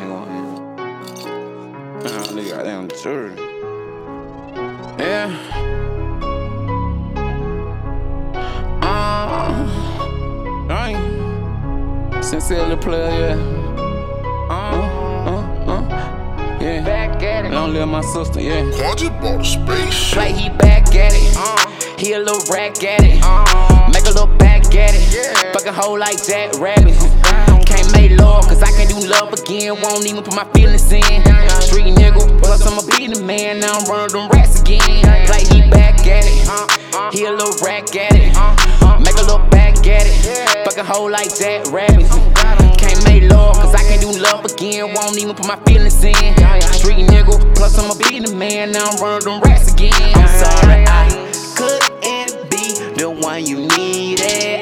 hang 0.00 0.10
on. 0.10 0.26
Oh, 2.04 2.34
they 2.34 2.48
got 2.48 2.64
down. 2.64 2.88
Yeah. 4.98 5.28
Uh, 8.82 10.68
dang. 10.68 12.22
Sincerely, 12.22 12.76
player, 12.76 13.10
yeah. 13.10 13.36
Uh, 14.50 14.54
uh, 15.26 15.72
uh, 15.72 16.58
yeah. 16.60 16.84
Back 16.84 17.22
at 17.22 17.44
it. 17.46 17.52
Long 17.52 17.72
live 17.72 17.88
my 17.88 18.00
sister, 18.00 18.40
yeah. 18.40 18.70
Quantum 18.72 19.12
bought 19.20 19.40
a 19.40 19.44
space. 19.44 20.12
Play, 20.12 20.32
he 20.32 20.48
back 20.50 20.94
at 20.94 21.12
it. 21.14 21.36
Uh, 21.36 21.96
he 21.98 22.12
a 22.12 22.18
little 22.18 22.40
rakk 22.52 22.82
addict. 22.84 23.22
Uh, 23.24 23.90
Make 23.92 24.04
a 24.04 24.10
little 24.10 24.26
back 24.38 24.64
at 24.74 24.94
it. 24.94 25.14
Yeah. 25.14 25.52
Fucking 25.52 25.72
hoe 25.72 25.92
like 25.94 26.22
Jack 26.24 26.52
Rabbit. 26.58 26.94
Can't 27.66 27.92
make 27.92 28.12
love, 28.20 28.44
cause 28.46 28.62
I 28.62 28.70
can't 28.70 28.88
do 28.88 29.06
love 29.08 29.15
again. 29.32 29.80
Won't 29.80 30.06
even 30.06 30.22
put 30.22 30.34
my 30.34 30.44
feelings 30.52 30.90
in. 30.92 31.02
Street 31.62 31.94
nigga, 31.94 32.22
plus 32.40 32.62
be 32.86 33.06
the 33.08 33.22
man. 33.22 33.60
Now 33.60 33.78
I'm 33.78 33.84
running 33.86 34.12
them 34.12 34.28
rats 34.30 34.60
again. 34.60 34.80
Play, 35.26 35.44
he 35.44 35.68
back 35.70 36.06
at 36.06 36.24
it. 36.26 37.14
He 37.14 37.24
a 37.24 37.30
little 37.30 37.54
rakk 37.64 37.94
addict. 37.94 38.36
Make 39.04 39.14
a 39.14 39.22
little 39.22 39.46
back 39.50 39.76
at 39.86 40.06
it. 40.06 40.64
Fuck 40.64 40.78
a 40.78 40.84
hoe 40.84 41.04
like 41.04 41.34
Jack 41.36 41.66
Rabbit. 41.70 42.06
Can't 42.78 43.04
make 43.04 43.30
love, 43.30 43.56
cause 43.56 43.74
I 43.74 43.82
can't 43.82 44.00
do 44.00 44.12
love 44.18 44.44
again. 44.44 44.92
Won't 44.94 45.18
even 45.18 45.34
put 45.34 45.46
my 45.46 45.56
feelings 45.66 46.02
in. 46.02 46.14
Street 46.72 47.06
nigga, 47.06 47.54
plus 47.54 47.76
be 47.98 48.20
the 48.20 48.34
man. 48.34 48.72
Now 48.72 48.90
I'm 48.90 49.02
running 49.02 49.24
them 49.24 49.40
rats 49.40 49.72
again. 49.72 49.92
I'm 50.14 50.28
sorry, 50.28 50.84
I 50.86 51.08
couldn't 51.56 52.50
be 52.50 53.00
the 53.00 53.10
one 53.10 53.46
you 53.46 53.66
needed. 53.76 54.55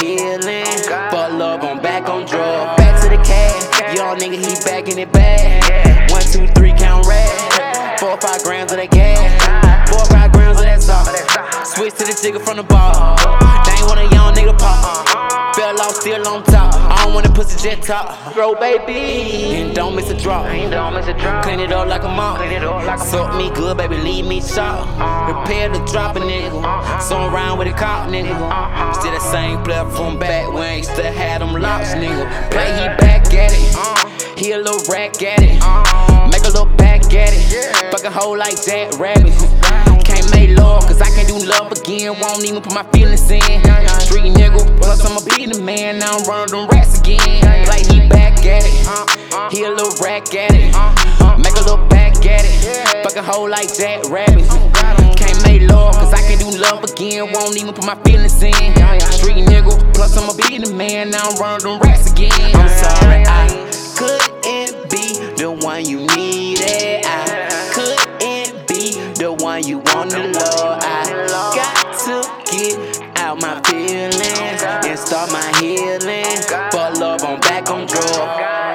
Healing. 0.00 0.66
For 1.10 1.28
love, 1.32 1.62
I'm 1.62 1.80
back 1.80 2.08
on 2.08 2.26
drugs. 2.26 2.76
Back 2.76 3.02
to 3.02 3.08
the 3.08 3.22
cash. 3.22 3.96
Young 3.96 4.18
nigga, 4.18 4.36
he 4.36 4.54
back 4.64 4.88
in 4.88 4.98
it 4.98 5.12
bad. 5.12 6.10
One, 6.10 6.22
two, 6.22 6.46
three, 6.54 6.72
count 6.72 7.06
red. 7.06 8.00
Four 8.00 8.10
or 8.10 8.20
five 8.20 8.42
grams 8.42 8.72
of 8.72 8.78
that 8.78 8.90
gas. 8.90 9.90
Four 9.90 10.00
or 10.00 10.06
five 10.06 10.32
grams 10.32 10.58
of 10.58 10.64
that 10.64 10.82
sauce. 10.82 11.08
Switch 11.74 11.94
to 11.94 12.04
the 12.04 12.18
jigger 12.20 12.40
from 12.40 12.56
the 12.56 12.62
ball. 12.62 13.16
They 13.64 13.72
ain't 13.72 13.86
want 13.86 14.00
a 14.00 14.08
young 14.14 14.34
nigga 14.34 14.58
pop. 14.58 14.84
Uh-huh. 14.84 15.52
Fell 15.54 15.80
off, 15.80 15.94
still 15.96 16.26
on 16.26 16.42
top. 16.44 16.85
I 17.06 17.08
don't 17.08 17.14
want 17.14 17.26
to 17.26 17.32
pussy 17.32 17.56
jet 17.62 17.84
top. 17.84 18.34
Bro, 18.34 18.56
baby. 18.56 19.54
And 19.54 19.72
don't 19.72 19.94
miss 19.94 20.10
a 20.10 20.20
drop. 20.20 20.44
Don't 20.46 20.92
miss 20.92 21.06
a 21.06 21.14
drop. 21.14 21.44
Clean 21.44 21.60
it 21.60 21.70
up 21.70 21.86
like 21.86 22.02
a 22.02 22.08
mop. 22.08 22.38
Clean 22.38 22.50
it 22.50 22.64
up 22.64 22.84
like 22.84 22.98
a 22.98 23.04
Suck 23.04 23.36
me 23.36 23.48
good, 23.54 23.76
baby, 23.76 23.96
leave 23.96 24.26
me 24.26 24.40
shot. 24.40 24.82
Prepare 25.46 25.70
uh-huh. 25.70 25.86
to 25.86 25.92
drop 25.92 26.16
a 26.16 26.18
nigga. 26.18 26.50
Uh-huh. 26.50 26.98
So 26.98 27.16
I'm 27.16 27.32
around 27.32 27.58
with 27.58 27.68
a 27.68 27.78
cop, 27.78 28.10
nigga. 28.10 28.32
Uh-huh. 28.32 28.92
Still 28.92 29.12
the 29.12 29.20
same 29.20 29.62
player 29.62 29.88
from 29.90 30.18
back 30.18 30.52
when 30.52 30.78
used 30.78 30.96
to 30.96 31.04
have 31.04 31.42
them 31.42 31.54
locks, 31.54 31.94
nigga. 31.94 32.26
Play, 32.50 32.72
he 32.74 32.88
back 32.98 33.32
at 33.32 33.52
it. 33.54 34.36
He 34.36 34.50
a 34.50 34.58
little 34.58 34.80
rakk 34.92 35.22
addict. 35.22 35.62
Make 36.32 36.42
a 36.42 36.50
little 36.50 36.66
back 36.76 37.04
at 37.14 37.30
it. 37.32 37.92
Fuck 37.92 38.02
a 38.02 38.10
hoe 38.10 38.32
like 38.32 38.60
Jack 38.64 38.98
Rabbit. 38.98 39.32
Can't 40.04 40.28
make 40.34 40.58
love, 40.58 40.82
cause 40.82 41.00
I 41.00 41.08
can't 41.14 41.28
do 41.28 41.38
love 41.46 41.70
again. 41.70 42.18
Won't 42.18 42.44
even 42.44 42.62
put 42.62 42.74
my 42.74 42.82
feelings 42.90 43.30
in. 43.30 43.40
Plus 44.86 45.04
I'ma 45.04 45.18
be 45.26 45.46
the 45.46 45.60
man. 45.60 45.98
Now 45.98 46.16
I'm 46.16 46.24
running 46.30 46.54
them 46.54 46.68
rats 46.68 47.00
again. 47.00 47.18
Play, 47.66 47.82
he 47.90 48.08
back 48.08 48.38
at 48.46 48.62
it. 48.62 49.52
He 49.52 49.64
a 49.64 49.68
little 49.68 49.90
rakk 49.98 50.32
addict. 50.32 50.78
Make 51.42 51.58
a 51.58 51.64
little 51.66 51.84
back 51.88 52.14
at 52.24 52.46
it. 52.46 53.02
Fucking 53.02 53.24
hoe 53.24 53.50
like 53.50 53.66
Jack 53.74 54.08
Rabbit. 54.08 54.46
Can't 55.18 55.42
make 55.42 55.68
love, 55.68 55.96
cause 55.96 56.14
I 56.14 56.22
can't 56.22 56.38
do 56.38 56.56
love 56.56 56.84
again. 56.84 57.32
Won't 57.32 57.56
even 57.58 57.74
put 57.74 57.84
my 57.84 57.96
feelings 58.04 58.40
in. 58.40 58.54
Street 59.10 59.42
nigga, 59.42 59.74
plus 59.92 60.16
I'ma 60.16 60.32
be 60.38 60.58
the 60.58 60.72
man. 60.72 61.10
Now 61.10 61.30
I'm 61.30 61.36
running 61.40 61.66
them 61.66 61.80
rats 61.80 62.12
again. 62.12 62.30
I'm 62.54 62.70
sorry, 62.70 63.24
I 63.26 63.48
couldn't 63.98 64.88
be 64.88 65.18
the 65.34 65.50
one 65.50 65.84
you 65.84 66.06
needed. 66.14 67.04
I 67.04 67.70
couldn't 67.74 68.68
be 68.68 68.94
the 69.18 69.32
one 69.32 69.66
you 69.66 69.78
wanted, 69.78 70.36
Lord. 70.36 70.85
Out 73.26 73.40
my 73.42 73.60
feelings 73.62 74.62
and 74.62 74.98
start 74.98 75.32
my 75.32 75.52
healing. 75.58 76.24
For 76.70 76.90
love, 77.00 77.24
I'm 77.24 77.40
back 77.40 77.68
on 77.70 77.86
drugs. 77.86 78.65